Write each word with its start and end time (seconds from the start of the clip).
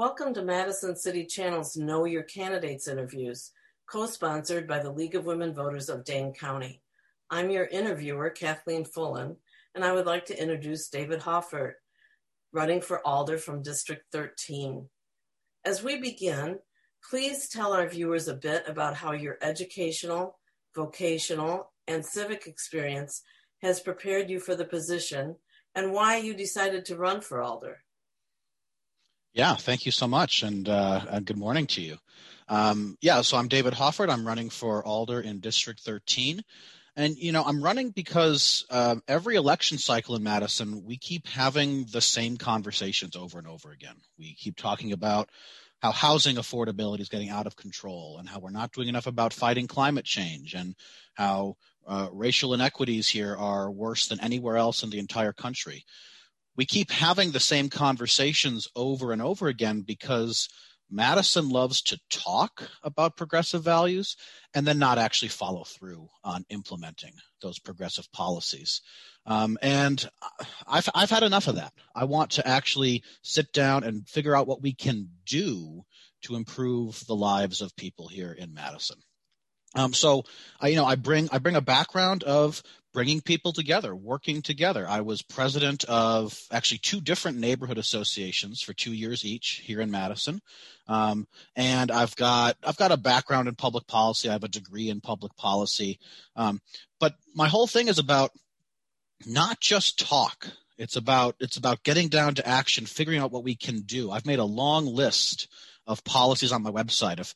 Welcome 0.00 0.32
to 0.32 0.42
Madison 0.42 0.96
City 0.96 1.26
Channel's 1.26 1.76
Know 1.76 2.06
Your 2.06 2.22
Candidates 2.22 2.88
interviews, 2.88 3.50
co-sponsored 3.86 4.66
by 4.66 4.78
the 4.78 4.90
League 4.90 5.14
of 5.14 5.26
Women 5.26 5.52
Voters 5.52 5.90
of 5.90 6.06
Dane 6.06 6.32
County. 6.32 6.80
I'm 7.28 7.50
your 7.50 7.66
interviewer, 7.66 8.30
Kathleen 8.30 8.86
Fullen, 8.86 9.36
and 9.74 9.84
I 9.84 9.92
would 9.92 10.06
like 10.06 10.24
to 10.24 10.42
introduce 10.42 10.88
David 10.88 11.20
Hoffert, 11.20 11.74
running 12.50 12.80
for 12.80 13.06
Alder 13.06 13.36
from 13.36 13.62
District 13.62 14.02
13. 14.10 14.88
As 15.66 15.82
we 15.82 16.00
begin, 16.00 16.60
please 17.10 17.50
tell 17.50 17.74
our 17.74 17.86
viewers 17.86 18.26
a 18.26 18.32
bit 18.32 18.66
about 18.66 18.94
how 18.94 19.12
your 19.12 19.36
educational, 19.42 20.38
vocational, 20.74 21.72
and 21.86 22.06
civic 22.06 22.46
experience 22.46 23.22
has 23.60 23.80
prepared 23.80 24.30
you 24.30 24.40
for 24.40 24.54
the 24.54 24.64
position 24.64 25.36
and 25.74 25.92
why 25.92 26.16
you 26.16 26.32
decided 26.32 26.86
to 26.86 26.96
run 26.96 27.20
for 27.20 27.42
Alder. 27.42 27.82
Yeah, 29.32 29.54
thank 29.54 29.86
you 29.86 29.92
so 29.92 30.08
much, 30.08 30.42
and, 30.42 30.68
uh, 30.68 31.02
and 31.08 31.24
good 31.24 31.36
morning 31.36 31.68
to 31.68 31.80
you. 31.80 31.98
Um, 32.48 32.98
yeah, 33.00 33.20
so 33.20 33.36
I'm 33.36 33.46
David 33.46 33.74
Hoffert. 33.74 34.10
I'm 34.10 34.26
running 34.26 34.50
for 34.50 34.84
Alder 34.84 35.20
in 35.20 35.38
District 35.38 35.78
13. 35.78 36.42
And, 36.96 37.16
you 37.16 37.30
know, 37.30 37.44
I'm 37.44 37.62
running 37.62 37.90
because 37.90 38.66
uh, 38.70 38.96
every 39.06 39.36
election 39.36 39.78
cycle 39.78 40.16
in 40.16 40.24
Madison, 40.24 40.84
we 40.84 40.96
keep 40.96 41.28
having 41.28 41.84
the 41.92 42.00
same 42.00 42.38
conversations 42.38 43.14
over 43.14 43.38
and 43.38 43.46
over 43.46 43.70
again. 43.70 43.94
We 44.18 44.34
keep 44.34 44.56
talking 44.56 44.90
about 44.90 45.30
how 45.80 45.92
housing 45.92 46.34
affordability 46.34 47.00
is 47.00 47.08
getting 47.08 47.30
out 47.30 47.46
of 47.46 47.54
control 47.54 48.16
and 48.18 48.28
how 48.28 48.40
we're 48.40 48.50
not 48.50 48.72
doing 48.72 48.88
enough 48.88 49.06
about 49.06 49.32
fighting 49.32 49.68
climate 49.68 50.04
change 50.04 50.54
and 50.54 50.74
how 51.14 51.56
uh, 51.86 52.08
racial 52.12 52.52
inequities 52.52 53.08
here 53.08 53.36
are 53.36 53.70
worse 53.70 54.08
than 54.08 54.20
anywhere 54.20 54.56
else 54.56 54.82
in 54.82 54.90
the 54.90 54.98
entire 54.98 55.32
country 55.32 55.84
we 56.60 56.66
keep 56.66 56.90
having 56.90 57.30
the 57.30 57.40
same 57.40 57.70
conversations 57.70 58.68
over 58.76 59.12
and 59.12 59.22
over 59.22 59.48
again 59.48 59.80
because 59.80 60.46
Madison 60.90 61.48
loves 61.48 61.80
to 61.80 61.98
talk 62.10 62.68
about 62.82 63.16
progressive 63.16 63.62
values 63.62 64.14
and 64.52 64.66
then 64.66 64.78
not 64.78 64.98
actually 64.98 65.30
follow 65.30 65.64
through 65.64 66.06
on 66.22 66.44
implementing 66.50 67.14
those 67.40 67.58
progressive 67.58 68.12
policies. 68.12 68.82
Um, 69.24 69.56
and 69.62 70.06
I've, 70.66 70.90
I've 70.94 71.08
had 71.08 71.22
enough 71.22 71.48
of 71.48 71.54
that. 71.54 71.72
I 71.94 72.04
want 72.04 72.32
to 72.32 72.46
actually 72.46 73.04
sit 73.22 73.54
down 73.54 73.82
and 73.82 74.06
figure 74.06 74.36
out 74.36 74.46
what 74.46 74.60
we 74.60 74.74
can 74.74 75.08
do 75.24 75.86
to 76.24 76.36
improve 76.36 77.02
the 77.06 77.16
lives 77.16 77.62
of 77.62 77.74
people 77.74 78.08
here 78.08 78.32
in 78.34 78.52
Madison. 78.52 78.98
Um, 79.74 79.92
so 79.92 80.24
I, 80.60 80.68
you 80.68 80.76
know, 80.76 80.84
I 80.84 80.96
bring 80.96 81.28
I 81.30 81.38
bring 81.38 81.56
a 81.56 81.60
background 81.60 82.24
of 82.24 82.62
bringing 82.92 83.20
people 83.20 83.52
together, 83.52 83.94
working 83.94 84.42
together. 84.42 84.86
I 84.88 85.00
was 85.02 85.22
president 85.22 85.84
of 85.84 86.36
actually 86.50 86.78
two 86.78 87.00
different 87.00 87.38
neighborhood 87.38 87.78
associations 87.78 88.60
for 88.60 88.72
two 88.72 88.92
years 88.92 89.24
each 89.24 89.62
here 89.64 89.80
in 89.80 89.90
Madison, 89.90 90.40
um, 90.88 91.26
and 91.54 91.90
I've 91.90 92.16
got 92.16 92.56
I've 92.64 92.76
got 92.76 92.92
a 92.92 92.96
background 92.96 93.48
in 93.48 93.54
public 93.54 93.86
policy. 93.86 94.28
I 94.28 94.32
have 94.32 94.44
a 94.44 94.48
degree 94.48 94.90
in 94.90 95.00
public 95.00 95.36
policy, 95.36 95.98
um, 96.34 96.60
but 96.98 97.14
my 97.34 97.48
whole 97.48 97.68
thing 97.68 97.88
is 97.88 97.98
about 97.98 98.32
not 99.26 99.60
just 99.60 100.00
talk. 100.00 100.48
It's 100.78 100.96
about 100.96 101.36
it's 101.38 101.58
about 101.58 101.84
getting 101.84 102.08
down 102.08 102.34
to 102.36 102.48
action, 102.48 102.86
figuring 102.86 103.20
out 103.20 103.30
what 103.30 103.44
we 103.44 103.54
can 103.54 103.82
do. 103.82 104.10
I've 104.10 104.26
made 104.26 104.38
a 104.40 104.44
long 104.44 104.86
list 104.86 105.46
of 105.86 106.02
policies 106.04 106.52
on 106.52 106.62
my 106.62 106.70
website 106.70 107.20
of 107.20 107.34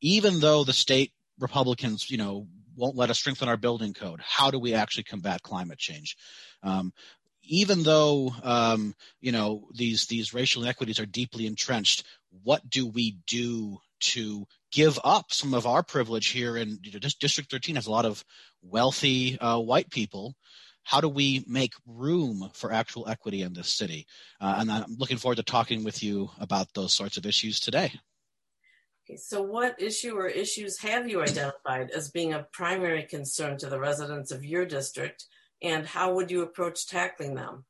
even 0.00 0.40
though 0.40 0.64
the 0.64 0.72
state 0.72 1.12
Republicans, 1.38 2.10
you 2.10 2.18
know, 2.18 2.46
won't 2.76 2.96
let 2.96 3.10
us 3.10 3.18
strengthen 3.18 3.48
our 3.48 3.56
building 3.56 3.94
code. 3.94 4.20
How 4.22 4.50
do 4.50 4.58
we 4.58 4.74
actually 4.74 5.04
combat 5.04 5.42
climate 5.42 5.78
change? 5.78 6.16
Um, 6.62 6.92
even 7.42 7.82
though 7.82 8.34
um, 8.42 8.94
you 9.20 9.32
know 9.32 9.68
these 9.74 10.06
these 10.06 10.34
racial 10.34 10.62
inequities 10.62 11.00
are 11.00 11.06
deeply 11.06 11.46
entrenched, 11.46 12.04
what 12.42 12.68
do 12.68 12.86
we 12.86 13.18
do 13.26 13.78
to 13.98 14.46
give 14.72 14.98
up 15.04 15.32
some 15.32 15.54
of 15.54 15.66
our 15.66 15.82
privilege 15.82 16.28
here? 16.28 16.56
And 16.56 16.78
you 16.82 16.92
know, 16.92 16.98
District 16.98 17.50
13 17.50 17.76
has 17.76 17.86
a 17.86 17.90
lot 17.90 18.04
of 18.04 18.24
wealthy 18.62 19.38
uh, 19.38 19.58
white 19.58 19.90
people. 19.90 20.34
How 20.82 21.00
do 21.00 21.08
we 21.08 21.44
make 21.48 21.72
room 21.84 22.48
for 22.54 22.72
actual 22.72 23.08
equity 23.08 23.42
in 23.42 23.54
this 23.54 23.68
city? 23.68 24.06
Uh, 24.40 24.56
and 24.58 24.70
I'm 24.70 24.96
looking 24.98 25.16
forward 25.16 25.36
to 25.36 25.42
talking 25.42 25.82
with 25.82 26.00
you 26.02 26.30
about 26.38 26.72
those 26.74 26.94
sorts 26.94 27.16
of 27.16 27.26
issues 27.26 27.58
today. 27.58 27.92
Okay, 29.08 29.16
so 29.16 29.40
what 29.40 29.80
issue 29.80 30.16
or 30.16 30.26
issues 30.26 30.80
have 30.80 31.08
you 31.08 31.22
identified 31.22 31.90
as 31.90 32.10
being 32.10 32.34
of 32.34 32.50
primary 32.50 33.04
concern 33.04 33.56
to 33.58 33.68
the 33.68 33.78
residents 33.78 34.32
of 34.32 34.44
your 34.44 34.66
district, 34.66 35.26
and 35.62 35.86
how 35.86 36.14
would 36.14 36.28
you 36.28 36.42
approach 36.42 36.88
tackling 36.88 37.36
them? 37.36 37.64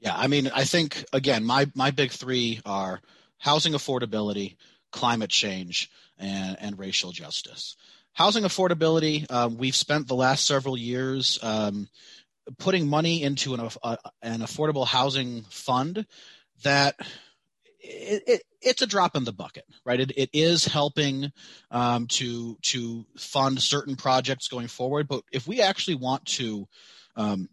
Yeah, 0.00 0.14
I 0.14 0.26
mean, 0.26 0.50
I 0.54 0.64
think 0.64 1.02
again, 1.14 1.44
my 1.44 1.70
my 1.74 1.92
big 1.92 2.10
three 2.10 2.60
are 2.66 3.00
housing 3.38 3.72
affordability, 3.72 4.56
climate 4.92 5.30
change, 5.30 5.90
and 6.18 6.58
and 6.60 6.78
racial 6.78 7.10
justice. 7.10 7.74
Housing 8.12 8.44
affordability, 8.44 9.30
um, 9.32 9.56
we've 9.56 9.74
spent 9.74 10.08
the 10.08 10.14
last 10.14 10.46
several 10.46 10.76
years 10.76 11.38
um, 11.42 11.88
putting 12.58 12.86
money 12.86 13.22
into 13.22 13.54
an, 13.54 13.70
uh, 13.82 13.96
an 14.20 14.40
affordable 14.40 14.86
housing 14.86 15.42
fund 15.48 16.06
that 16.64 16.96
it, 17.84 18.22
it, 18.26 18.42
it's 18.62 18.82
a 18.82 18.86
drop 18.86 19.14
in 19.14 19.24
the 19.24 19.32
bucket, 19.32 19.64
right? 19.84 20.00
It, 20.00 20.12
it 20.16 20.30
is 20.32 20.64
helping 20.64 21.32
um, 21.70 22.06
to 22.08 22.56
to 22.62 23.04
fund 23.16 23.60
certain 23.60 23.96
projects 23.96 24.48
going 24.48 24.68
forward, 24.68 25.06
but 25.08 25.22
if 25.32 25.46
we 25.46 25.60
actually 25.60 25.96
want 25.96 26.24
to 26.26 26.66
um, 27.16 27.48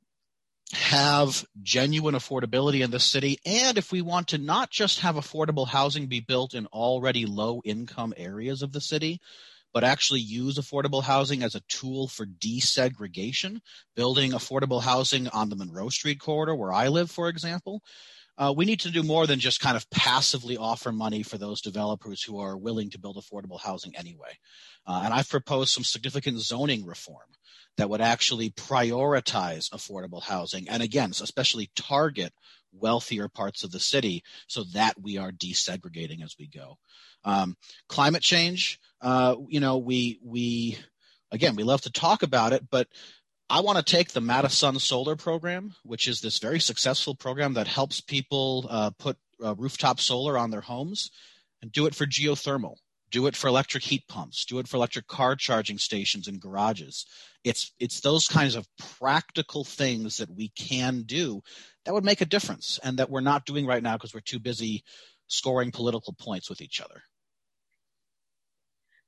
have 0.74 1.46
genuine 1.62 2.16
affordability 2.16 2.84
in 2.84 2.91
the 2.91 3.00
city, 3.00 3.40
and 3.46 3.78
if 3.78 3.91
we 3.91 4.02
want 4.02 4.30
to 4.30 4.38
not 4.38 4.70
just 4.70 5.02
have 5.02 5.16
affordable 5.16 5.68
housing 5.68 6.08
be 6.08 6.22
built 6.22 6.53
in 6.53 6.66
already 6.68 7.25
low 7.25 7.62
income 7.66 8.14
areas 8.16 8.62
of 8.62 8.72
the 8.72 8.81
city, 8.81 9.20
but 9.74 9.84
actually 9.84 10.22
use 10.22 10.58
affordable 10.58 11.03
housing 11.03 11.44
as 11.44 11.56
a 11.56 11.62
tool 11.68 12.08
for 12.08 12.25
desegregation, 12.25 13.59
building 13.96 14.31
affordable 14.31 14.81
housing 14.81 15.28
on 15.30 15.50
the 15.50 15.56
Monroe 15.58 15.90
Street 15.90 16.20
corridor 16.20 16.56
where 16.56 16.74
I 16.74 16.88
live, 16.88 17.12
for 17.12 17.28
example 17.28 17.81
uh, 18.41 18.52
we 18.52 18.66
need 18.66 18.79
to 18.79 18.90
do 18.90 19.03
more 19.03 19.28
than 19.28 19.40
just 19.40 19.59
kind 19.59 19.78
of 19.78 19.88
passively 19.91 20.57
offer 20.57 20.91
money 20.91 21.22
for 21.22 21.38
those 21.38 21.62
developers 21.62 22.24
who 22.24 22.40
are 22.40 22.57
willing 22.57 22.90
to 22.90 22.97
build 22.97 23.16
affordable 23.16 23.62
housing 23.62 23.96
anyway. 23.96 24.35
Uh, 24.88 25.02
and 25.06 25.13
I've 25.13 25.29
proposed 25.29 25.72
some 25.72 25.84
significant 25.84 26.40
zoning 26.40 26.84
reform 26.84 27.28
that 27.78 27.88
would 27.88 28.02
actually 28.02 28.50
prioritize 28.50 29.69
affordable 29.69 30.24
housing 30.24 30.68
and 30.69 30.81
again, 30.81 31.12
especially 31.12 31.69
target 31.75 32.34
wealthier 32.74 33.28
parts 33.28 33.63
of 33.63 33.72
the 33.72 33.79
city 33.79 34.24
so 34.47 34.63
that 34.73 35.00
we 35.00 35.18
are 35.18 35.31
desegregating 35.31 36.23
as 36.23 36.35
we 36.40 36.47
go. 36.47 36.79
Um, 37.23 37.56
climate 37.90 38.23
change, 38.23 38.79
uh, 39.02 39.35
you 39.50 39.59
know, 39.59 39.78
we 39.78 40.19
we 40.23 40.79
again 41.31 41.56
we 41.56 41.63
love 41.63 41.81
to 41.81 41.91
talk 41.91 42.23
about 42.23 42.53
it, 42.53 42.68
but 42.72 42.88
I 43.52 43.60
want 43.60 43.78
to 43.78 43.84
take 43.84 44.14
the 44.14 44.22
Madison 44.22 44.80
Solar 44.80 45.18
Program, 45.18 45.76
which 45.84 46.08
is 46.08 46.22
this 46.22 46.40
very 46.40 46.62
successful 46.62 47.16
program 47.16 47.56
that 47.56 47.68
helps 47.68 48.00
people 48.00 48.66
uh, 48.70 48.92
put 48.92 49.18
uh, 49.44 49.56
rooftop 49.56 50.00
solar 50.00 50.38
on 50.38 50.52
their 50.52 50.62
homes, 50.62 51.12
and 51.62 51.70
do 51.70 51.86
it 51.86 51.94
for 51.94 52.06
geothermal. 52.06 52.76
Do 53.10 53.28
it 53.28 53.36
for 53.36 53.50
electric 53.50 53.84
heat 53.84 54.08
pumps. 54.08 54.46
Do 54.46 54.60
it 54.60 54.70
for 54.70 54.78
electric 54.78 55.08
car 55.08 55.36
charging 55.36 55.78
stations 55.80 56.30
and 56.30 56.40
garages. 56.40 57.06
It's 57.44 57.74
it's 57.78 58.00
those 58.00 58.26
kinds 58.26 58.56
of 58.56 58.70
practical 58.98 59.66
things 59.66 60.16
that 60.16 60.34
we 60.34 60.48
can 60.56 61.02
do 61.02 61.42
that 61.84 61.94
would 61.94 62.06
make 62.06 62.22
a 62.22 62.26
difference, 62.26 62.80
and 62.82 63.00
that 63.00 63.10
we're 63.10 63.20
not 63.20 63.46
doing 63.46 63.66
right 63.66 63.84
now 63.84 63.98
because 63.98 64.14
we're 64.14 64.22
too 64.22 64.40
busy 64.40 64.86
scoring 65.28 65.72
political 65.72 66.14
points 66.14 66.50
with 66.50 66.62
each 66.62 66.80
other. 66.80 67.04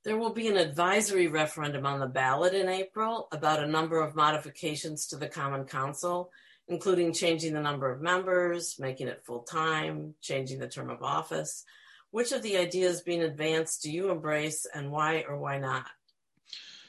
There 0.04 0.18
will 0.18 0.34
be 0.34 0.48
an 0.48 0.58
advisory 0.58 1.28
referendum 1.28 1.86
on 1.86 1.98
the 1.98 2.06
ballot 2.06 2.52
in 2.52 2.68
April 2.68 3.26
about 3.32 3.62
a 3.62 3.66
number 3.66 4.02
of 4.02 4.14
modifications 4.14 5.06
to 5.06 5.16
the 5.16 5.28
Common 5.28 5.64
Council, 5.64 6.30
including 6.68 7.14
changing 7.14 7.54
the 7.54 7.62
number 7.62 7.90
of 7.90 8.02
members, 8.02 8.78
making 8.78 9.08
it 9.08 9.24
full 9.24 9.44
time, 9.44 10.14
changing 10.20 10.58
the 10.58 10.68
term 10.68 10.90
of 10.90 11.02
office. 11.02 11.64
Which 12.10 12.32
of 12.32 12.42
the 12.42 12.58
ideas 12.58 13.00
being 13.00 13.22
advanced 13.22 13.82
do 13.82 13.90
you 13.90 14.10
embrace 14.10 14.66
and 14.74 14.92
why 14.92 15.24
or 15.26 15.38
why 15.38 15.58
not? 15.58 15.86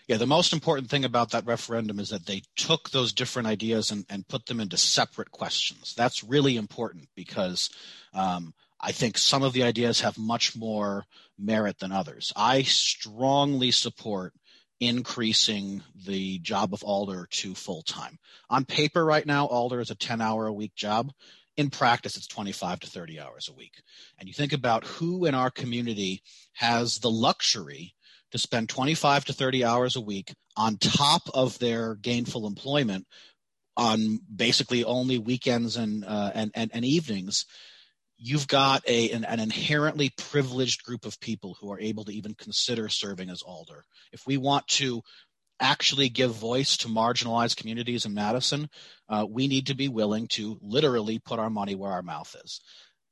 Yeah, 0.08 0.18
the 0.18 0.28
most 0.28 0.52
important 0.52 0.90
thing 0.90 1.06
about 1.06 1.32
that 1.32 1.48
referendum 1.48 2.00
is 2.00 2.10
that 2.10 2.26
they 2.26 2.44
took 2.58 2.90
those 2.90 3.14
different 3.14 3.48
ideas 3.48 3.92
and, 3.92 4.06
and 4.10 4.28
put 4.28 4.46
them 4.46 4.60
into 4.60 4.78
separate 4.78 5.32
questions. 5.32 5.96
That's 5.96 6.24
really 6.24 6.58
important 6.58 7.08
because 7.16 7.70
um, 8.14 8.54
I 8.86 8.92
think 8.92 9.18
some 9.18 9.42
of 9.42 9.54
the 9.54 9.64
ideas 9.64 10.02
have 10.02 10.16
much 10.16 10.56
more 10.56 11.06
merit 11.40 11.80
than 11.80 11.92
others. 11.92 12.32
I 12.36 12.62
strongly 12.62 13.72
support 13.72 14.32
increasing 14.80 15.82
the 16.06 16.38
job 16.40 16.72
of 16.72 16.84
Alder 16.84 17.28
to 17.32 17.56
full 17.56 17.82
time. 17.82 18.20
On 18.52 18.64
paper, 18.64 19.04
right 19.04 19.26
now, 19.26 19.48
Alder 19.48 19.80
is 19.80 19.90
a 19.90 19.96
10 19.96 20.22
hour 20.22 20.46
a 20.46 20.54
week 20.54 20.76
job. 20.76 21.12
In 21.58 21.72
practice, 21.72 22.16
it's 22.16 22.28
25 22.28 22.82
to 22.82 22.88
30 22.88 23.20
hours 23.20 23.50
a 23.50 23.54
week. 23.54 23.82
And 24.20 24.28
you 24.28 24.36
think 24.36 24.54
about 24.54 24.86
who 24.86 25.26
in 25.26 25.34
our 25.34 25.50
community 25.50 26.22
has 26.54 27.00
the 27.00 27.10
luxury 27.10 27.96
to 28.34 28.38
spend 28.38 28.70
25 28.70 29.26
to 29.26 29.34
30 29.34 29.66
hours 29.66 29.96
a 29.96 30.02
week 30.02 30.32
on 30.56 30.78
top 30.78 31.24
of 31.34 31.58
their 31.58 31.96
gainful 31.96 32.46
employment 32.46 33.08
on 33.76 34.20
basically 34.34 34.84
only 34.84 35.18
weekends 35.18 35.76
and, 35.76 36.06
uh, 36.06 36.32
and, 36.36 36.52
and, 36.54 36.70
and 36.72 36.86
evenings 36.86 37.48
you've 38.18 38.48
got 38.48 38.88
a 38.88 39.12
an, 39.12 39.26
an, 39.26 39.40
inherently 39.40 40.12
privileged 40.18 40.84
group 40.84 41.06
of 41.06 41.20
people 41.20 41.58
who 41.60 41.72
are 41.72 41.80
able 41.80 42.06
to 42.06 42.14
even 42.14 42.34
consider 42.34 42.90
serving 42.90 43.30
as 43.30 43.42
alder. 43.42 43.84
If 44.12 44.26
we 44.26 44.38
want 44.38 44.68
to 44.70 45.02
actually 45.60 46.10
give 46.10 46.34
voice 46.34 46.78
to 46.78 46.88
marginalized 46.88 47.58
communities 47.58 48.06
in 48.06 48.14
Madison, 48.14 48.70
uh, 49.10 49.26
we 49.30 49.48
need 49.48 49.68
to 49.68 49.76
be 49.76 49.88
willing 49.88 50.28
to 50.28 50.58
literally 50.62 51.20
put 51.20 51.40
our 51.40 51.50
money 51.50 51.76
where 51.76 51.92
our 51.92 52.02
mouth 52.02 52.36
is. 52.44 52.62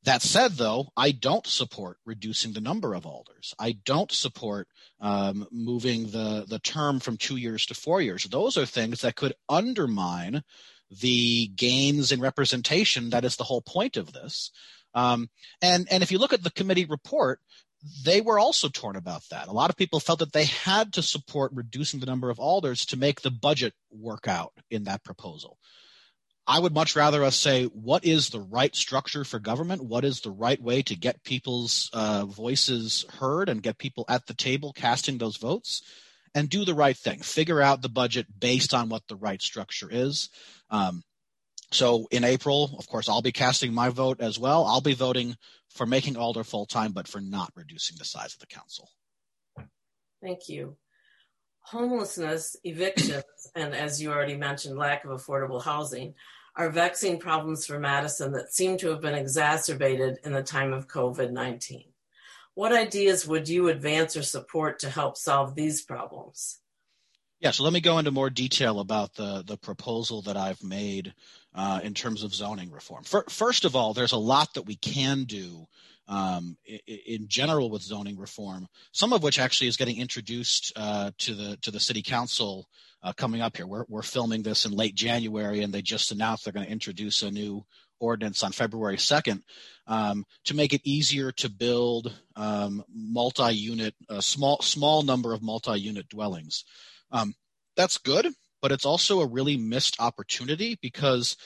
That 0.04 0.22
said, 0.22 0.54
though, 0.54 0.90
I 0.98 1.12
don't 1.12 1.48
support 1.48 1.98
reducing 2.06 2.52
the 2.52 2.60
number 2.60 2.94
of 2.94 3.06
alders. 3.06 3.54
I 3.58 3.78
don't 3.86 4.12
support 4.12 4.68
um, 5.00 5.48
moving 5.50 6.08
the, 6.08 6.46
the 6.46 6.60
term 6.60 7.00
from 7.00 7.16
two 7.16 7.38
years 7.38 7.66
to 7.68 7.74
four 7.74 8.02
years. 8.02 8.26
Those 8.26 8.58
are 8.58 8.66
things 8.66 9.02
that 9.02 9.16
could 9.16 9.34
undermine 9.48 10.44
the 10.92 11.48
gains 11.56 12.12
in 12.12 12.20
representation 12.20 13.12
that 13.12 13.24
is 13.24 13.38
the 13.38 13.46
whole 13.46 13.62
point 13.62 13.96
of 13.96 14.12
this. 14.12 14.52
Um, 14.94 15.30
and 15.62 15.88
and 15.90 16.04
if 16.04 16.12
you 16.12 16.20
look 16.20 16.34
at 16.34 16.44
the 16.44 16.52
committee 16.52 16.86
report, 16.86 17.40
they 18.06 18.22
were 18.22 18.40
also 18.40 18.70
torn 18.70 18.96
about 18.96 19.24
that. 19.30 19.48
A 19.48 19.54
lot 19.54 19.70
of 19.70 19.76
people 19.76 20.00
felt 20.00 20.20
that 20.20 20.34
they 20.34 20.46
had 20.46 20.94
to 20.94 21.02
support 21.02 21.52
reducing 21.54 22.00
the 22.00 22.06
number 22.06 22.30
of 22.30 22.40
alders 22.40 22.86
to 22.88 22.98
make 22.98 23.22
the 23.22 23.32
budget 23.32 23.74
work 23.92 24.28
out 24.28 24.54
in 24.70 24.86
that 24.86 25.04
proposal. 25.04 25.58
I 26.46 26.60
would 26.60 26.74
much 26.74 26.96
rather 26.96 27.24
us 27.24 27.38
say 27.38 27.66
what 27.66 28.04
is 28.04 28.30
the 28.30 28.42
right 28.42 28.76
structure 28.76 29.24
for 29.24 29.40
government, 29.40 29.84
what 29.84 30.04
is 30.04 30.20
the 30.20 30.32
right 30.32 30.62
way 30.62 30.82
to 30.84 30.96
get 30.96 31.24
people's 31.24 31.90
uh, 31.94 32.26
voices 32.26 33.06
heard 33.20 33.48
and 33.48 33.64
get 33.64 33.78
people 33.78 34.06
at 34.10 34.28
the 34.28 34.34
table 34.34 34.74
casting 34.74 35.18
those 35.18 35.38
votes, 35.38 35.82
and 36.36 36.50
do 36.50 36.66
the 36.66 36.74
right 36.74 36.98
thing. 36.98 37.20
Figure 37.20 37.62
out 37.62 37.82
the 37.82 37.90
budget 37.90 38.28
based 38.40 38.74
on 38.74 38.90
what 38.90 39.08
the 39.08 39.16
right 39.16 39.42
structure 39.42 39.88
is. 39.90 40.30
Um, 40.70 41.04
so 41.74 42.08
in 42.12 42.24
April, 42.24 42.76
of 42.78 42.88
course, 42.88 43.10
I'll 43.10 43.22
be 43.22 43.32
casting 43.32 43.74
my 43.74 43.90
vote 43.90 44.22
as 44.22 44.38
well. 44.38 44.66
I'll 44.66 44.82
be 44.82 44.94
voting 44.94 45.36
for 45.70 45.86
making 45.86 46.18
Alder 46.18 46.44
full 46.44 46.66
time, 46.66 46.92
but 46.92 47.08
for 47.08 47.20
not 47.20 47.52
reducing 47.56 47.98
the 47.98 48.06
size 48.06 48.34
of 48.34 48.40
the 48.40 48.48
council. 48.48 48.90
Thank 50.22 50.48
you. 50.48 50.78
Homelessness, 51.62 52.56
evictions, 52.64 53.24
and 53.56 53.74
as 53.74 54.02
you 54.02 54.12
already 54.12 54.38
mentioned, 54.38 54.78
lack 54.78 55.04
of 55.04 55.12
affordable 55.12 55.64
housing 55.64 56.14
are 56.56 56.70
vexing 56.70 57.20
problems 57.20 57.66
for 57.66 57.80
Madison 57.80 58.32
that 58.34 58.54
seem 58.54 58.78
to 58.78 58.90
have 58.90 59.02
been 59.02 59.16
exacerbated 59.16 60.20
in 60.24 60.34
the 60.34 60.44
time 60.44 60.72
of 60.72 60.88
COVID 60.88 61.32
19. 61.32 61.86
What 62.54 62.72
ideas 62.72 63.28
would 63.28 63.50
you 63.50 63.70
advance 63.70 64.16
or 64.16 64.22
support 64.22 64.80
to 64.80 64.90
help 64.90 65.18
solve 65.18 65.56
these 65.56 65.82
problems? 65.82 66.60
Yeah, 67.44 67.52
so 67.52 67.66
let 67.66 67.74
me 67.74 67.82
go 67.82 67.98
into 67.98 68.10
more 68.10 68.30
detail 68.30 68.80
about 68.80 69.16
the 69.16 69.44
the 69.46 69.58
proposal 69.58 70.22
that 70.22 70.38
I've 70.38 70.64
made 70.64 71.14
uh, 71.54 71.82
in 71.84 71.94
terms 71.94 72.24
of 72.24 72.34
zoning 72.34 72.72
reform. 72.72 73.04
For, 73.04 73.26
first 73.28 73.66
of 73.66 73.76
all, 73.76 73.94
there's 73.94 74.14
a 74.14 74.18
lot 74.18 74.54
that 74.54 74.62
we 74.62 74.78
can 74.78 75.26
do 75.26 75.68
um, 76.08 76.56
in, 76.66 76.80
in, 76.88 77.28
general 77.28 77.70
with 77.70 77.82
zoning 77.82 78.18
reform. 78.18 78.68
Some 78.94 79.12
of 79.12 79.24
which 79.24 79.40
actually 79.40 79.68
is 79.68 79.76
getting 79.76 79.98
introduced 79.98 80.72
uh, 80.78 81.12
to 81.18 81.36
the 81.36 81.58
to 81.64 81.72
the 81.72 81.82
city 81.82 82.02
council 82.02 82.70
uh, 83.04 83.12
coming 83.12 83.42
up 83.42 83.58
here. 83.58 83.68
We're 83.68 83.84
we're 83.90 84.04
filming 84.04 84.44
this 84.44 84.64
in 84.64 84.72
late 84.72 84.96
January, 84.96 85.64
and 85.64 85.74
they 85.74 85.82
just 85.82 86.14
announced 86.14 86.46
they're 86.46 86.54
going 86.54 86.66
to 86.66 86.72
introduce 86.72 87.24
a 87.24 87.32
new 87.32 87.66
ordinance 88.00 88.42
on 88.44 88.54
February 88.54 88.98
2nd 88.98 89.42
um, 89.88 90.26
to 90.46 90.56
make 90.56 90.74
it 90.74 90.82
easier 90.86 91.34
to 91.34 91.50
build 91.50 92.14
um, 92.38 92.84
multi-unit, 92.94 93.96
a 94.08 94.22
small 94.22 94.62
small 94.62 95.04
number 95.04 95.34
of 95.34 95.44
multi-unit 95.44 96.08
dwellings. 96.08 96.64
Um, 97.14 97.36
that's 97.78 97.98
good, 97.98 98.28
but 98.62 98.72
it's 98.72 98.86
also 98.86 99.22
a 99.22 99.28
really 99.28 99.56
missed 99.56 99.96
opportunity 100.00 100.78
because 100.82 101.38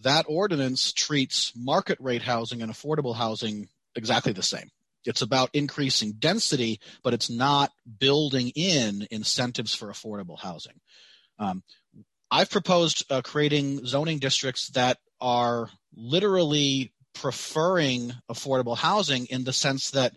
that 0.00 0.26
ordinance 0.28 0.92
treats 0.92 1.52
market 1.56 1.98
rate 2.00 2.22
housing 2.22 2.62
and 2.62 2.72
affordable 2.72 3.14
housing 3.14 3.68
exactly 3.94 4.32
the 4.32 4.42
same. 4.42 4.68
It's 5.04 5.22
about 5.22 5.50
increasing 5.52 6.14
density, 6.18 6.80
but 7.04 7.14
it's 7.14 7.30
not 7.30 7.70
building 7.98 8.50
in 8.54 9.06
incentives 9.10 9.74
for 9.74 9.88
affordable 9.88 10.38
housing. 10.38 10.80
Um, 11.38 11.62
I've 12.30 12.50
proposed 12.50 13.04
uh, 13.10 13.22
creating 13.22 13.86
zoning 13.86 14.18
districts 14.18 14.68
that 14.70 14.98
are 15.20 15.70
literally 15.94 16.92
preferring 17.14 18.12
affordable 18.30 18.76
housing 18.76 19.26
in 19.26 19.44
the 19.44 19.52
sense 19.52 19.90
that 19.90 20.14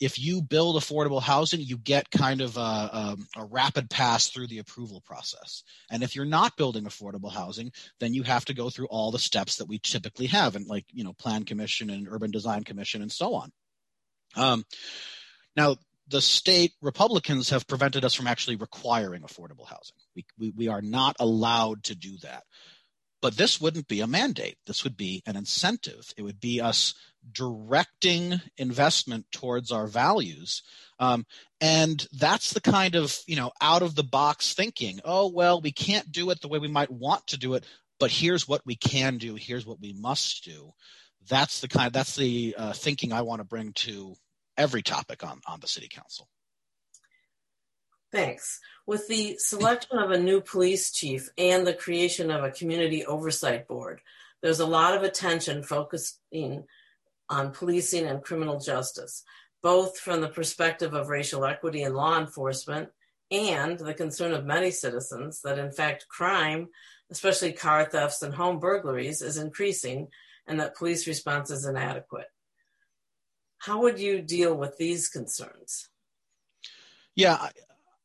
if 0.00 0.18
you 0.18 0.42
build 0.42 0.76
affordable 0.76 1.22
housing, 1.22 1.60
you 1.60 1.78
get 1.78 2.10
kind 2.10 2.40
of 2.40 2.56
a, 2.56 2.60
a, 2.60 3.16
a, 3.36 3.44
rapid 3.46 3.88
pass 3.88 4.28
through 4.28 4.46
the 4.46 4.58
approval 4.58 5.00
process. 5.00 5.62
And 5.90 6.02
if 6.02 6.14
you're 6.14 6.24
not 6.24 6.56
building 6.56 6.84
affordable 6.84 7.32
housing, 7.32 7.72
then 7.98 8.12
you 8.12 8.22
have 8.22 8.44
to 8.46 8.54
go 8.54 8.68
through 8.68 8.86
all 8.86 9.10
the 9.10 9.18
steps 9.18 9.56
that 9.56 9.68
we 9.68 9.78
typically 9.78 10.26
have, 10.26 10.54
and 10.54 10.66
like 10.66 10.84
you 10.92 11.04
know, 11.04 11.14
plan 11.14 11.44
commission 11.44 11.90
and 11.90 12.08
urban 12.10 12.30
design 12.30 12.64
commission 12.64 13.02
and 13.02 13.12
so 13.12 13.34
on. 13.34 13.52
Um, 14.36 14.64
now, 15.56 15.76
the 16.08 16.20
state 16.20 16.72
Republicans 16.82 17.50
have 17.50 17.66
prevented 17.66 18.04
us 18.04 18.14
from 18.14 18.26
actually 18.26 18.56
requiring 18.56 19.22
affordable 19.22 19.66
housing. 19.66 19.96
We, 20.14 20.24
we, 20.38 20.50
we 20.50 20.68
are 20.68 20.82
not 20.82 21.16
allowed 21.18 21.84
to 21.84 21.94
do 21.94 22.16
that. 22.22 22.44
But 23.26 23.36
this 23.36 23.60
wouldn't 23.60 23.88
be 23.88 24.02
a 24.02 24.06
mandate. 24.06 24.56
This 24.66 24.84
would 24.84 24.96
be 24.96 25.20
an 25.26 25.34
incentive. 25.34 26.14
It 26.16 26.22
would 26.22 26.38
be 26.38 26.60
us 26.60 26.94
directing 27.32 28.40
investment 28.56 29.26
towards 29.32 29.72
our 29.72 29.88
values. 29.88 30.62
Um, 31.00 31.26
and 31.60 32.06
that's 32.12 32.52
the 32.52 32.60
kind 32.60 32.94
of, 32.94 33.18
you 33.26 33.34
know, 33.34 33.50
out 33.60 33.82
of 33.82 33.96
the 33.96 34.04
box 34.04 34.54
thinking. 34.54 35.00
Oh, 35.04 35.28
well, 35.28 35.60
we 35.60 35.72
can't 35.72 36.12
do 36.12 36.30
it 36.30 36.40
the 36.40 36.46
way 36.46 36.60
we 36.60 36.68
might 36.68 36.88
want 36.88 37.26
to 37.26 37.36
do 37.36 37.54
it, 37.54 37.66
but 37.98 38.12
here's 38.12 38.46
what 38.46 38.62
we 38.64 38.76
can 38.76 39.18
do. 39.18 39.34
Here's 39.34 39.66
what 39.66 39.80
we 39.80 39.92
must 39.92 40.44
do. 40.44 40.70
That's 41.28 41.58
the 41.58 41.66
kind, 41.66 41.92
that's 41.92 42.14
the 42.14 42.54
uh, 42.56 42.74
thinking 42.74 43.12
I 43.12 43.22
want 43.22 43.40
to 43.40 43.44
bring 43.44 43.72
to 43.72 44.14
every 44.56 44.82
topic 44.82 45.24
on, 45.24 45.40
on 45.48 45.58
the 45.58 45.66
city 45.66 45.88
council. 45.90 46.28
Thanks. 48.16 48.60
With 48.86 49.08
the 49.08 49.36
selection 49.38 49.98
of 49.98 50.10
a 50.10 50.18
new 50.18 50.40
police 50.40 50.90
chief 50.90 51.28
and 51.36 51.66
the 51.66 51.74
creation 51.74 52.30
of 52.30 52.44
a 52.44 52.50
community 52.50 53.04
oversight 53.04 53.68
board, 53.68 54.00
there's 54.40 54.60
a 54.60 54.64
lot 54.64 54.96
of 54.96 55.02
attention 55.02 55.62
focusing 55.62 56.64
on 57.28 57.52
policing 57.52 58.06
and 58.06 58.24
criminal 58.24 58.58
justice, 58.58 59.22
both 59.62 59.98
from 59.98 60.22
the 60.22 60.30
perspective 60.30 60.94
of 60.94 61.10
racial 61.10 61.44
equity 61.44 61.82
in 61.82 61.92
law 61.92 62.18
enforcement 62.18 62.88
and 63.30 63.78
the 63.78 63.92
concern 63.92 64.32
of 64.32 64.46
many 64.46 64.70
citizens 64.70 65.42
that, 65.44 65.58
in 65.58 65.70
fact, 65.70 66.08
crime, 66.08 66.68
especially 67.10 67.52
car 67.52 67.84
thefts 67.84 68.22
and 68.22 68.34
home 68.34 68.58
burglaries, 68.58 69.20
is 69.20 69.36
increasing 69.36 70.08
and 70.46 70.58
that 70.58 70.74
police 70.74 71.06
response 71.06 71.50
is 71.50 71.66
inadequate. 71.66 72.28
How 73.58 73.82
would 73.82 73.98
you 73.98 74.22
deal 74.22 74.56
with 74.56 74.78
these 74.78 75.10
concerns? 75.10 75.90
Yeah, 77.14 77.48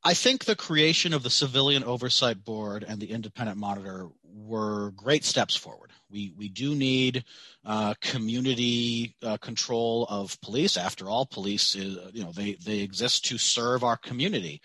I 0.03 0.13
think 0.15 0.45
the 0.45 0.55
creation 0.55 1.13
of 1.13 1.23
the 1.23 1.29
Civilian 1.29 1.83
Oversight 1.83 2.43
Board 2.43 2.83
and 2.87 2.99
the 2.99 3.11
Independent 3.11 3.57
Monitor 3.57 4.09
were 4.23 4.91
great 4.91 5.23
steps 5.23 5.55
forward. 5.55 5.91
We 6.09 6.33
we 6.35 6.49
do 6.49 6.75
need 6.75 7.23
uh, 7.65 7.93
community 8.01 9.15
uh, 9.21 9.37
control 9.37 10.07
of 10.09 10.39
police. 10.41 10.75
After 10.75 11.09
all, 11.09 11.25
police 11.25 11.75
is 11.75 11.97
you 12.13 12.23
know 12.23 12.31
they 12.31 12.53
they 12.53 12.79
exist 12.79 13.25
to 13.25 13.37
serve 13.37 13.83
our 13.83 13.97
community. 13.97 14.61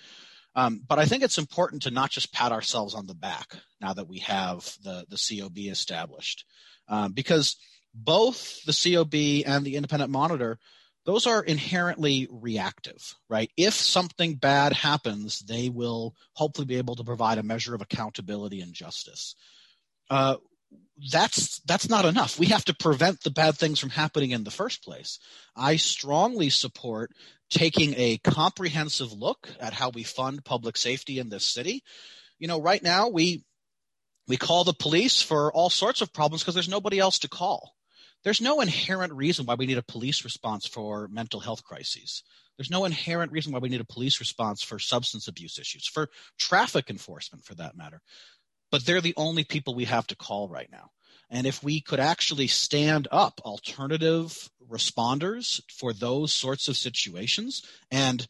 Um, 0.54 0.80
but 0.88 0.98
I 0.98 1.04
think 1.04 1.22
it's 1.22 1.36
important 1.36 1.82
to 1.82 1.90
not 1.90 2.10
just 2.10 2.32
pat 2.32 2.50
ourselves 2.50 2.94
on 2.94 3.06
the 3.06 3.14
back 3.14 3.56
now 3.80 3.92
that 3.92 4.08
we 4.08 4.20
have 4.20 4.60
the 4.82 5.04
the 5.08 5.40
COB 5.40 5.58
established, 5.58 6.46
um, 6.88 7.12
because 7.12 7.56
both 7.94 8.64
the 8.64 8.72
COB 8.72 9.44
and 9.46 9.64
the 9.64 9.76
Independent 9.76 10.10
Monitor 10.10 10.58
those 11.06 11.26
are 11.26 11.42
inherently 11.42 12.28
reactive, 12.30 13.14
right? 13.28 13.50
If 13.56 13.74
something 13.74 14.34
bad 14.34 14.72
happens, 14.72 15.38
they 15.38 15.68
will 15.68 16.14
hopefully 16.34 16.66
be 16.66 16.76
able 16.76 16.96
to 16.96 17.04
provide 17.04 17.38
a 17.38 17.44
measure 17.44 17.74
of 17.74 17.80
accountability 17.80 18.60
and 18.60 18.74
justice. 18.74 19.36
Uh, 20.10 20.36
that's 21.12 21.60
that's 21.60 21.88
not 21.88 22.04
enough. 22.04 22.38
We 22.38 22.46
have 22.46 22.64
to 22.64 22.74
prevent 22.74 23.22
the 23.22 23.30
bad 23.30 23.56
things 23.56 23.78
from 23.78 23.90
happening 23.90 24.32
in 24.32 24.44
the 24.44 24.50
first 24.50 24.82
place. 24.82 25.20
I 25.54 25.76
strongly 25.76 26.50
support 26.50 27.12
taking 27.50 27.94
a 27.96 28.18
comprehensive 28.18 29.12
look 29.12 29.48
at 29.60 29.74
how 29.74 29.90
we 29.90 30.02
fund 30.02 30.44
public 30.44 30.76
safety 30.76 31.20
in 31.20 31.28
this 31.28 31.44
city. 31.44 31.84
You 32.38 32.48
know, 32.48 32.60
right 32.60 32.82
now 32.82 33.08
we 33.08 33.44
we 34.26 34.36
call 34.36 34.64
the 34.64 34.72
police 34.72 35.22
for 35.22 35.52
all 35.52 35.70
sorts 35.70 36.00
of 36.00 36.12
problems 36.12 36.42
because 36.42 36.54
there's 36.54 36.68
nobody 36.68 36.98
else 36.98 37.20
to 37.20 37.28
call. 37.28 37.76
There's 38.26 38.42
no 38.42 38.60
inherent 38.60 39.14
reason 39.14 39.46
why 39.46 39.54
we 39.54 39.64
need 39.64 39.78
a 39.78 39.82
police 39.82 40.22
response 40.22 40.66
for 40.66 41.08
mental 41.08 41.40
health 41.40 41.64
crises. 41.64 42.22
There's 42.58 42.70
no 42.70 42.84
inherent 42.84 43.32
reason 43.32 43.52
why 43.52 43.60
we 43.60 43.70
need 43.70 43.80
a 43.80 43.84
police 43.84 44.20
response 44.20 44.62
for 44.62 44.78
substance 44.78 45.28
abuse 45.28 45.58
issues, 45.58 45.86
for 45.86 46.10
traffic 46.38 46.90
enforcement 46.90 47.44
for 47.44 47.54
that 47.54 47.76
matter 47.76 48.02
but 48.70 48.84
they're 48.84 49.00
the 49.00 49.14
only 49.16 49.44
people 49.44 49.74
we 49.74 49.84
have 49.84 50.06
to 50.08 50.16
call 50.16 50.48
right 50.48 50.70
now. 50.70 50.90
And 51.30 51.46
if 51.46 51.62
we 51.62 51.80
could 51.80 52.00
actually 52.00 52.46
stand 52.46 53.08
up 53.10 53.40
alternative 53.44 54.50
responders 54.70 55.60
for 55.70 55.92
those 55.92 56.32
sorts 56.32 56.68
of 56.68 56.76
situations 56.76 57.62
and 57.90 58.26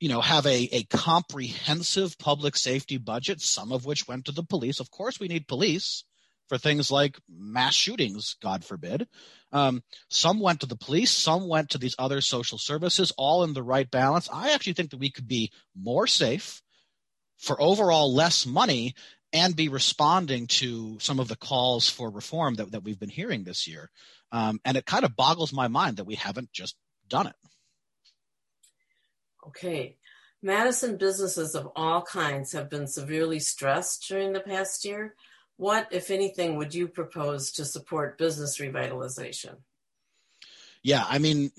you 0.00 0.08
know 0.08 0.20
have 0.20 0.46
a, 0.46 0.68
a 0.72 0.84
comprehensive 0.84 2.18
public 2.18 2.56
safety 2.56 2.96
budget, 2.96 3.40
some 3.40 3.72
of 3.72 3.84
which 3.84 4.08
went 4.08 4.24
to 4.24 4.32
the 4.32 4.42
police. 4.42 4.80
Of 4.80 4.90
course 4.90 5.20
we 5.20 5.28
need 5.28 5.46
police. 5.48 6.04
For 6.50 6.58
things 6.58 6.90
like 6.90 7.16
mass 7.28 7.74
shootings, 7.74 8.34
God 8.42 8.64
forbid. 8.64 9.06
Um, 9.52 9.84
some 10.08 10.40
went 10.40 10.60
to 10.60 10.66
the 10.66 10.74
police, 10.74 11.12
some 11.12 11.46
went 11.46 11.70
to 11.70 11.78
these 11.78 11.94
other 11.96 12.20
social 12.20 12.58
services, 12.58 13.12
all 13.16 13.44
in 13.44 13.54
the 13.54 13.62
right 13.62 13.88
balance. 13.88 14.28
I 14.32 14.52
actually 14.52 14.72
think 14.72 14.90
that 14.90 14.98
we 14.98 15.12
could 15.12 15.28
be 15.28 15.52
more 15.80 16.08
safe 16.08 16.60
for 17.38 17.62
overall 17.62 18.12
less 18.12 18.46
money 18.46 18.96
and 19.32 19.54
be 19.54 19.68
responding 19.68 20.48
to 20.48 20.98
some 20.98 21.20
of 21.20 21.28
the 21.28 21.36
calls 21.36 21.88
for 21.88 22.10
reform 22.10 22.56
that, 22.56 22.72
that 22.72 22.82
we've 22.82 22.98
been 22.98 23.08
hearing 23.08 23.44
this 23.44 23.68
year. 23.68 23.88
Um, 24.32 24.58
and 24.64 24.76
it 24.76 24.86
kind 24.86 25.04
of 25.04 25.14
boggles 25.14 25.52
my 25.52 25.68
mind 25.68 25.98
that 25.98 26.04
we 26.04 26.16
haven't 26.16 26.52
just 26.52 26.74
done 27.08 27.28
it. 27.28 27.36
Okay. 29.46 29.98
Madison 30.42 30.96
businesses 30.96 31.54
of 31.54 31.68
all 31.76 32.02
kinds 32.02 32.50
have 32.54 32.68
been 32.68 32.88
severely 32.88 33.38
stressed 33.38 34.08
during 34.08 34.32
the 34.32 34.40
past 34.40 34.84
year. 34.84 35.14
What, 35.60 35.88
if 35.90 36.10
anything, 36.10 36.56
would 36.56 36.74
you 36.74 36.88
propose 36.88 37.52
to 37.52 37.66
support 37.66 38.16
business 38.16 38.58
revitalization? 38.58 39.56
Yeah, 40.82 41.04
I 41.06 41.18
mean, 41.18 41.50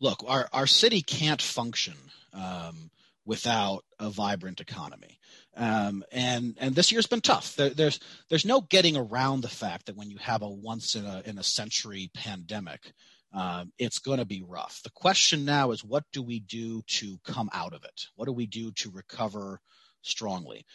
look, 0.00 0.24
our, 0.26 0.48
our 0.52 0.66
city 0.66 1.02
can't 1.02 1.40
function 1.40 1.94
um, 2.32 2.90
without 3.24 3.84
a 4.00 4.10
vibrant 4.10 4.60
economy. 4.60 5.20
Um, 5.56 6.02
and 6.10 6.56
and 6.58 6.74
this 6.74 6.90
year's 6.90 7.06
been 7.06 7.20
tough. 7.20 7.54
There, 7.54 7.70
there's 7.70 8.00
there's 8.28 8.44
no 8.44 8.60
getting 8.60 8.96
around 8.96 9.42
the 9.42 9.48
fact 9.48 9.86
that 9.86 9.96
when 9.96 10.10
you 10.10 10.16
have 10.18 10.42
a 10.42 10.48
once 10.48 10.96
in 10.96 11.06
a 11.06 11.22
in 11.24 11.38
a 11.38 11.44
century 11.44 12.10
pandemic, 12.14 12.92
um, 13.32 13.70
it's 13.78 14.00
going 14.00 14.18
to 14.18 14.24
be 14.24 14.42
rough. 14.44 14.80
The 14.82 14.90
question 14.90 15.44
now 15.44 15.70
is, 15.70 15.84
what 15.84 16.02
do 16.12 16.22
we 16.22 16.40
do 16.40 16.82
to 16.98 17.18
come 17.24 17.50
out 17.52 17.72
of 17.72 17.84
it? 17.84 18.06
What 18.16 18.26
do 18.26 18.32
we 18.32 18.46
do 18.46 18.72
to 18.72 18.90
recover 18.90 19.60
strongly? 20.00 20.66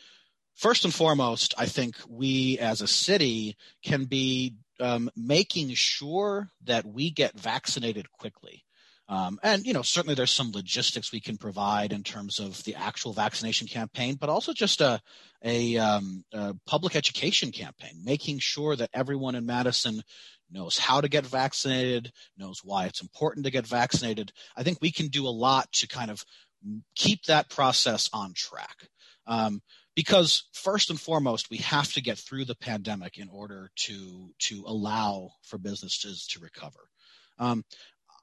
First 0.57 0.85
and 0.85 0.93
foremost, 0.93 1.53
I 1.55 1.67
think 1.67 1.95
we 2.09 2.57
as 2.57 2.81
a 2.81 2.87
city 2.87 3.55
can 3.83 4.05
be 4.05 4.55
um, 4.79 5.07
making 5.15 5.69
sure 5.75 6.49
that 6.65 6.83
we 6.83 7.11
get 7.11 7.39
vaccinated 7.39 8.11
quickly. 8.11 8.63
Um, 9.07 9.39
and 9.43 9.65
you 9.67 9.73
know, 9.73 9.83
certainly 9.83 10.15
there's 10.15 10.31
some 10.31 10.51
logistics 10.51 11.11
we 11.11 11.19
can 11.19 11.37
provide 11.37 11.93
in 11.93 12.01
terms 12.01 12.39
of 12.39 12.63
the 12.63 12.73
actual 12.73 13.13
vaccination 13.13 13.67
campaign, 13.67 14.17
but 14.19 14.29
also 14.29 14.51
just 14.51 14.81
a 14.81 14.99
a, 15.43 15.77
um, 15.77 16.23
a 16.33 16.55
public 16.65 16.95
education 16.95 17.51
campaign, 17.51 18.01
making 18.03 18.39
sure 18.39 18.75
that 18.75 18.89
everyone 18.95 19.35
in 19.35 19.45
Madison 19.45 20.01
knows 20.51 20.79
how 20.79 21.01
to 21.01 21.07
get 21.07 21.25
vaccinated, 21.25 22.11
knows 22.35 22.61
why 22.63 22.87
it's 22.87 23.01
important 23.01 23.45
to 23.45 23.51
get 23.51 23.67
vaccinated. 23.67 24.31
I 24.55 24.63
think 24.63 24.79
we 24.81 24.91
can 24.91 25.09
do 25.09 25.27
a 25.27 25.29
lot 25.29 25.71
to 25.73 25.87
kind 25.87 26.09
of 26.09 26.25
keep 26.95 27.25
that 27.25 27.51
process 27.51 28.09
on 28.11 28.33
track. 28.35 28.89
Um, 29.27 29.61
because 29.97 30.43
first 30.53 30.91
and 30.91 31.01
foremost, 31.01 31.49
we 31.49 31.57
have 31.57 31.91
to 31.93 32.03
get 32.03 32.19
through 32.19 32.45
the 32.45 32.55
pandemic 32.55 33.17
in 33.17 33.29
order 33.29 33.71
to 33.75 34.29
to 34.37 34.63
allow 34.67 35.31
for 35.41 35.57
businesses 35.57 36.27
to 36.27 36.39
recover. 36.39 36.87
Um, 37.39 37.65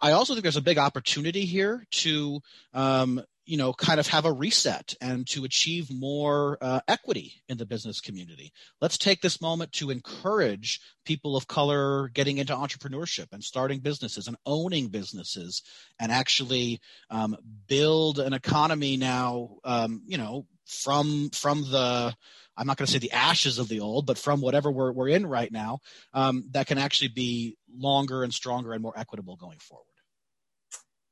I 0.00 0.12
also 0.12 0.34
think 0.34 0.44
there's 0.44 0.56
a 0.56 0.62
big 0.62 0.78
opportunity 0.78 1.44
here 1.46 1.84
to, 1.90 2.40
um, 2.74 3.20
you 3.44 3.56
know, 3.56 3.72
kind 3.72 3.98
of 3.98 4.06
have 4.06 4.24
a 4.24 4.32
reset 4.32 4.94
and 5.00 5.26
to 5.28 5.44
achieve 5.44 5.90
more 5.90 6.58
uh, 6.60 6.80
equity 6.86 7.42
in 7.48 7.58
the 7.58 7.66
business 7.66 8.00
community. 8.00 8.52
Let's 8.80 8.98
take 8.98 9.20
this 9.20 9.40
moment 9.40 9.72
to 9.72 9.90
encourage 9.90 10.80
people 11.04 11.36
of 11.36 11.48
color 11.48 12.08
getting 12.10 12.38
into 12.38 12.54
entrepreneurship 12.54 13.32
and 13.32 13.42
starting 13.42 13.80
businesses 13.80 14.28
and 14.28 14.36
owning 14.46 14.88
businesses 14.88 15.62
and 15.98 16.12
actually 16.12 16.80
um, 17.10 17.36
build 17.66 18.20
an 18.20 18.32
economy 18.32 18.96
now, 18.96 19.56
um, 19.64 20.02
you 20.06 20.18
know, 20.18 20.46
from 20.66 21.30
from 21.30 21.62
the 21.62 22.14
I'm 22.56 22.66
not 22.66 22.76
going 22.76 22.86
to 22.86 22.92
say 22.92 22.98
the 22.98 23.12
ashes 23.12 23.58
of 23.58 23.68
the 23.68 23.80
old, 23.80 24.06
but 24.06 24.18
from 24.18 24.40
whatever 24.40 24.70
we're 24.70 24.92
we're 24.92 25.08
in 25.08 25.26
right 25.26 25.50
now, 25.50 25.80
um, 26.12 26.44
that 26.52 26.66
can 26.66 26.78
actually 26.78 27.08
be 27.08 27.56
longer 27.76 28.22
and 28.22 28.32
stronger 28.32 28.72
and 28.72 28.82
more 28.82 28.96
equitable 28.96 29.36
going 29.36 29.58
forward. 29.58 29.86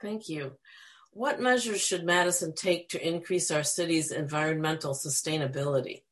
Thank 0.01 0.29
you. 0.29 0.53
What 1.13 1.41
measures 1.41 1.81
should 1.81 2.05
Madison 2.05 2.55
take 2.55 2.89
to 2.91 3.07
increase 3.07 3.51
our 3.51 3.63
city's 3.63 4.11
environmental 4.11 4.95
sustainability? 4.95 6.03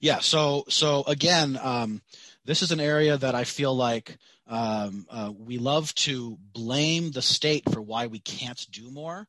Yeah, 0.00 0.20
so 0.20 0.64
so 0.68 1.02
again, 1.06 1.58
um, 1.60 2.02
this 2.44 2.62
is 2.62 2.70
an 2.70 2.80
area 2.80 3.16
that 3.16 3.34
I 3.34 3.44
feel 3.44 3.74
like 3.74 4.18
um, 4.46 5.06
uh, 5.10 5.32
we 5.36 5.58
love 5.58 5.94
to 5.96 6.38
blame 6.52 7.10
the 7.10 7.22
state 7.22 7.64
for 7.72 7.82
why 7.82 8.06
we 8.06 8.20
can't 8.20 8.64
do 8.70 8.90
more. 8.90 9.26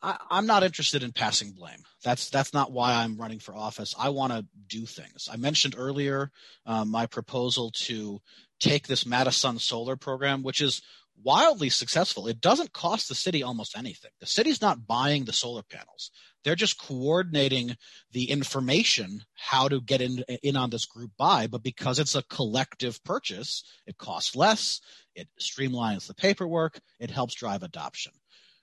I, 0.00 0.16
am 0.30 0.46
not 0.46 0.62
interested 0.62 1.02
in 1.02 1.12
passing 1.12 1.52
blame. 1.52 1.82
That's 2.04 2.30
that's 2.30 2.54
not 2.54 2.72
why 2.72 2.94
I'm 2.94 3.16
running 3.16 3.40
for 3.40 3.54
office. 3.54 3.94
I 3.98 4.10
want 4.10 4.32
to 4.32 4.46
do 4.68 4.86
things. 4.86 5.28
I 5.30 5.36
mentioned 5.36 5.74
earlier 5.76 6.30
um, 6.66 6.90
my 6.90 7.06
proposal 7.06 7.72
to 7.86 8.20
take 8.60 8.86
this 8.86 9.06
Madison 9.06 9.58
Solar 9.58 9.96
program, 9.96 10.42
which 10.42 10.60
is 10.60 10.82
wildly 11.22 11.68
successful. 11.68 12.28
It 12.28 12.40
doesn't 12.40 12.72
cost 12.72 13.08
the 13.08 13.14
city 13.14 13.42
almost 13.42 13.76
anything. 13.76 14.10
The 14.20 14.26
city's 14.26 14.62
not 14.62 14.86
buying 14.86 15.24
the 15.24 15.32
solar 15.32 15.62
panels. 15.62 16.10
They're 16.44 16.54
just 16.54 16.78
coordinating 16.78 17.76
the 18.12 18.30
information 18.30 19.24
how 19.34 19.68
to 19.68 19.80
get 19.80 20.00
in, 20.00 20.24
in 20.42 20.56
on 20.56 20.70
this 20.70 20.86
group 20.86 21.10
buy. 21.18 21.48
But 21.48 21.62
because 21.62 21.98
it's 21.98 22.14
a 22.14 22.22
collective 22.22 23.02
purchase, 23.04 23.64
it 23.86 23.98
costs 23.98 24.36
less. 24.36 24.80
It 25.14 25.28
streamlines 25.40 26.06
the 26.06 26.14
paperwork. 26.14 26.78
It 27.00 27.10
helps 27.10 27.34
drive 27.34 27.62
adoption. 27.62 28.12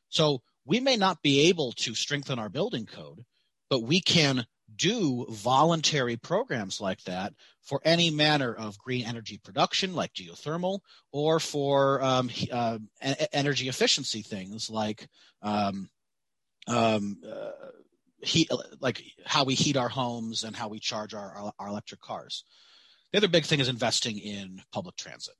So 0.10 0.42
we 0.66 0.80
may 0.80 0.98
not 0.98 1.22
be 1.22 1.48
able 1.50 1.72
to 1.74 1.96
strengthen 1.96 2.40
our 2.40 2.50
building 2.50 2.86
code, 2.86 3.24
but 3.70 3.84
we 3.84 4.02
can 4.02 4.46
do 4.76 5.26
voluntary 5.30 6.18
programs 6.18 6.82
like 6.82 7.02
that 7.04 7.34
for 7.62 7.80
any 7.86 8.10
manner 8.10 8.54
of 8.54 8.78
green 8.78 9.06
energy 9.06 9.40
production, 9.44 9.94
like 9.94 10.14
geothermal, 10.14 10.80
or 11.12 11.40
for 11.40 12.04
um, 12.04 12.30
uh, 12.52 12.78
energy 13.32 13.70
efficiency 13.70 14.22
things 14.22 14.70
like 14.70 15.08
um, 15.42 15.90
um, 16.68 17.18
uh, 17.28 17.52
heat, 18.22 18.50
like 18.80 19.04
how 19.26 19.44
we 19.44 19.54
heat 19.54 19.78
our 19.78 19.90
homes 19.90 20.44
and 20.44 20.56
how 20.56 20.68
we 20.68 20.80
charge 20.80 21.14
our, 21.14 21.32
our, 21.32 21.54
our 21.60 21.68
electric 21.68 22.02
cars. 22.02 22.44
The 23.12 23.20
other 23.20 23.28
big 23.28 23.46
thing 23.46 23.60
is 23.60 23.70
investing 23.70 24.18
in 24.18 24.62
public 24.74 24.96
transit. 24.98 25.36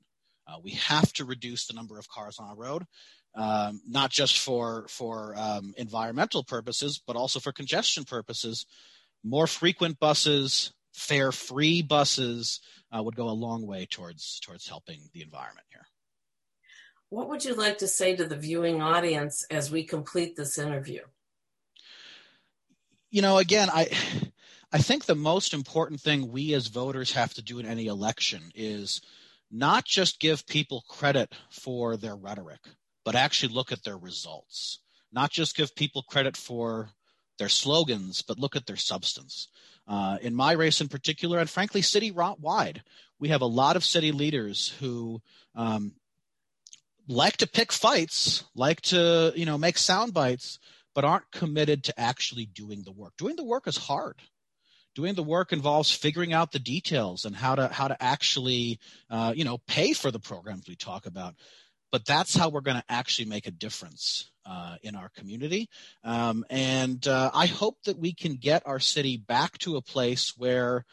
Uh, 0.46 0.58
we 0.62 0.72
have 0.72 1.12
to 1.14 1.24
reduce 1.24 1.66
the 1.66 1.74
number 1.74 1.98
of 1.98 2.08
cars 2.08 2.38
on 2.38 2.48
our 2.48 2.56
road, 2.56 2.84
um, 3.34 3.80
not 3.86 4.10
just 4.10 4.38
for 4.38 4.86
for 4.88 5.34
um, 5.36 5.74
environmental 5.76 6.44
purposes, 6.44 7.02
but 7.06 7.16
also 7.16 7.40
for 7.40 7.52
congestion 7.52 8.04
purposes 8.04 8.66
more 9.26 9.46
frequent 9.46 9.98
buses, 9.98 10.72
fare 10.92 11.32
free 11.32 11.82
buses 11.82 12.60
uh, 12.96 13.02
would 13.02 13.16
go 13.16 13.28
a 13.28 13.30
long 13.30 13.66
way 13.66 13.86
towards 13.86 14.40
towards 14.40 14.68
helping 14.68 15.00
the 15.12 15.22
environment 15.22 15.66
here. 15.70 15.86
What 17.10 17.28
would 17.28 17.44
you 17.44 17.54
like 17.54 17.78
to 17.78 17.88
say 17.88 18.16
to 18.16 18.24
the 18.24 18.36
viewing 18.36 18.80
audience 18.80 19.44
as 19.50 19.70
we 19.70 19.84
complete 19.84 20.36
this 20.36 20.58
interview? 20.58 21.02
You 23.10 23.22
know, 23.22 23.38
again, 23.38 23.68
I 23.72 23.88
I 24.72 24.78
think 24.78 25.04
the 25.04 25.14
most 25.14 25.52
important 25.52 26.00
thing 26.00 26.30
we 26.30 26.54
as 26.54 26.68
voters 26.68 27.12
have 27.12 27.34
to 27.34 27.42
do 27.42 27.58
in 27.58 27.66
any 27.66 27.86
election 27.86 28.52
is 28.54 29.00
not 29.50 29.84
just 29.84 30.20
give 30.20 30.46
people 30.46 30.84
credit 30.88 31.34
for 31.50 31.96
their 31.96 32.16
rhetoric, 32.16 32.60
but 33.04 33.14
actually 33.14 33.54
look 33.54 33.72
at 33.72 33.84
their 33.84 33.96
results. 33.96 34.80
Not 35.12 35.30
just 35.30 35.56
give 35.56 35.74
people 35.74 36.02
credit 36.02 36.36
for 36.36 36.90
their 37.38 37.48
slogans, 37.48 38.22
but 38.22 38.38
look 38.38 38.56
at 38.56 38.66
their 38.66 38.76
substance. 38.76 39.48
Uh, 39.86 40.18
in 40.20 40.34
my 40.34 40.52
race 40.52 40.80
in 40.80 40.88
particular, 40.88 41.38
and 41.38 41.48
frankly, 41.48 41.82
city 41.82 42.10
wide, 42.10 42.82
we 43.18 43.28
have 43.28 43.40
a 43.40 43.46
lot 43.46 43.76
of 43.76 43.84
city 43.84 44.10
leaders 44.10 44.74
who 44.80 45.20
um, 45.54 45.92
like 47.08 47.36
to 47.36 47.46
pick 47.46 47.70
fights, 47.70 48.44
like 48.54 48.80
to 48.82 49.32
you 49.36 49.46
know 49.46 49.56
make 49.56 49.78
sound 49.78 50.12
bites, 50.12 50.58
but 50.94 51.04
aren't 51.04 51.30
committed 51.30 51.84
to 51.84 52.00
actually 52.00 52.46
doing 52.46 52.82
the 52.82 52.92
work. 52.92 53.12
Doing 53.16 53.36
the 53.36 53.44
work 53.44 53.68
is 53.68 53.76
hard. 53.76 54.16
Doing 54.96 55.14
the 55.14 55.22
work 55.22 55.52
involves 55.52 55.92
figuring 55.92 56.32
out 56.32 56.52
the 56.52 56.58
details 56.58 57.26
and 57.26 57.36
how 57.36 57.54
to 57.54 57.68
how 57.68 57.86
to 57.86 58.02
actually 58.02 58.80
uh, 59.10 59.34
you 59.36 59.44
know 59.44 59.58
pay 59.68 59.92
for 59.92 60.10
the 60.10 60.18
programs 60.18 60.66
we 60.66 60.74
talk 60.74 61.04
about. 61.04 61.34
But 61.92 62.06
that's 62.06 62.34
how 62.34 62.48
we're 62.48 62.62
going 62.62 62.78
to 62.78 62.84
actually 62.88 63.28
make 63.28 63.46
a 63.46 63.50
difference 63.50 64.30
uh, 64.46 64.76
in 64.82 64.96
our 64.96 65.10
community. 65.10 65.68
Um, 66.02 66.46
and 66.48 67.06
uh, 67.06 67.30
I 67.34 67.44
hope 67.44 67.76
that 67.84 67.98
we 67.98 68.14
can 68.14 68.36
get 68.36 68.62
our 68.66 68.80
city 68.80 69.18
back 69.18 69.58
to 69.58 69.76
a 69.76 69.82
place 69.82 70.34
where, 70.36 70.84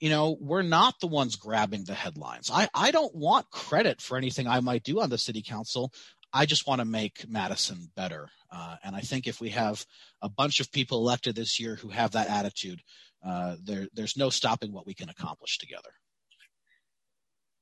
you 0.00 0.10
know, 0.10 0.36
we're 0.40 0.62
not 0.62 1.00
the 1.00 1.06
ones 1.06 1.36
grabbing 1.36 1.84
the 1.84 1.94
headlines. 1.94 2.50
I, 2.52 2.68
I 2.74 2.90
don't 2.90 3.14
want 3.14 3.50
credit 3.50 4.00
for 4.00 4.18
anything 4.18 4.46
I 4.48 4.60
might 4.60 4.82
do 4.82 5.00
on 5.00 5.10
the 5.10 5.18
city 5.18 5.42
council. 5.42 5.92
I 6.32 6.46
just 6.46 6.66
want 6.66 6.80
to 6.80 6.84
make 6.84 7.28
Madison 7.28 7.90
better. 7.96 8.28
Uh, 8.50 8.76
and 8.82 8.94
I 8.94 9.00
think 9.00 9.26
if 9.26 9.40
we 9.40 9.50
have 9.50 9.84
a 10.22 10.28
bunch 10.28 10.60
of 10.60 10.72
people 10.72 10.98
elected 10.98 11.34
this 11.34 11.58
year 11.58 11.76
who 11.76 11.88
have 11.88 12.12
that 12.12 12.28
attitude, 12.28 12.82
uh, 13.26 13.56
there, 13.62 13.88
there's 13.94 14.16
no 14.16 14.30
stopping 14.30 14.72
what 14.72 14.86
we 14.86 14.94
can 14.94 15.08
accomplish 15.08 15.58
together. 15.58 15.90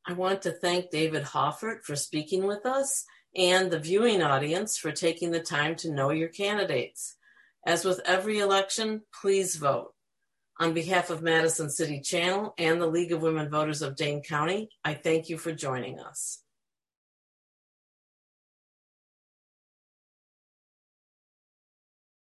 I 0.06 0.12
want 0.12 0.42
to 0.42 0.52
thank 0.52 0.90
David 0.90 1.24
Hoffert 1.24 1.82
for 1.84 1.96
speaking 1.96 2.46
with 2.46 2.64
us 2.64 3.04
and 3.34 3.70
the 3.70 3.78
viewing 3.78 4.22
audience 4.22 4.78
for 4.78 4.92
taking 4.92 5.30
the 5.30 5.40
time 5.40 5.74
to 5.76 5.92
know 5.92 6.10
your 6.10 6.28
candidates. 6.28 7.16
As 7.66 7.84
with 7.84 8.00
every 8.04 8.38
election, 8.38 9.02
please 9.20 9.56
vote. 9.56 9.92
On 10.58 10.72
behalf 10.72 11.10
of 11.10 11.22
Madison 11.22 11.68
City 11.68 12.00
Channel 12.00 12.54
and 12.56 12.80
the 12.80 12.86
League 12.86 13.12
of 13.12 13.20
Women 13.20 13.50
Voters 13.50 13.82
of 13.82 13.96
Dane 13.96 14.22
County, 14.22 14.70
I 14.84 14.94
thank 14.94 15.28
you 15.28 15.36
for 15.36 15.52
joining 15.52 15.98
us. 15.98 16.42